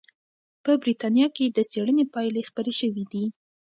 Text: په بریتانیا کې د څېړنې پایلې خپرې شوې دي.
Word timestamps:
په 0.63 0.71
بریتانیا 0.81 1.27
کې 1.35 1.45
د 1.55 1.59
څېړنې 1.71 2.05
پایلې 2.13 2.41
خپرې 2.49 2.73
شوې 2.79 3.05
دي. 3.11 3.25